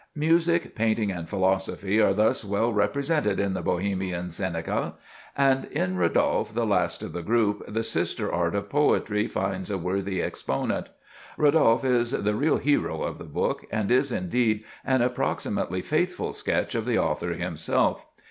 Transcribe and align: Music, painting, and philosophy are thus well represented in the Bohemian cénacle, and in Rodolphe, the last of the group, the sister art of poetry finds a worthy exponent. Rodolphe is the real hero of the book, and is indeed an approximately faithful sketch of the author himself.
Music, 0.15 0.73
painting, 0.73 1.11
and 1.11 1.29
philosophy 1.29 2.01
are 2.01 2.11
thus 2.15 2.43
well 2.43 2.73
represented 2.73 3.39
in 3.39 3.53
the 3.53 3.61
Bohemian 3.61 4.29
cénacle, 4.29 4.93
and 5.37 5.65
in 5.65 5.95
Rodolphe, 5.95 6.55
the 6.55 6.65
last 6.65 7.03
of 7.03 7.13
the 7.13 7.21
group, 7.21 7.61
the 7.71 7.83
sister 7.83 8.33
art 8.33 8.55
of 8.55 8.67
poetry 8.67 9.27
finds 9.27 9.69
a 9.69 9.77
worthy 9.77 10.19
exponent. 10.19 10.89
Rodolphe 11.37 11.87
is 11.87 12.09
the 12.09 12.33
real 12.33 12.57
hero 12.57 13.03
of 13.03 13.19
the 13.19 13.25
book, 13.25 13.63
and 13.69 13.91
is 13.91 14.11
indeed 14.11 14.63
an 14.83 15.03
approximately 15.03 15.83
faithful 15.83 16.33
sketch 16.33 16.73
of 16.73 16.87
the 16.87 16.97
author 16.97 17.33
himself. 17.33 18.07